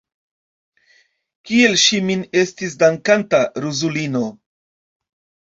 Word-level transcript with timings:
Kiel 1.49 1.77
ŝi 1.81 1.99
min 2.07 2.23
estis 2.45 2.75
dankanta, 2.85 3.43
ruzulino! 3.67 4.25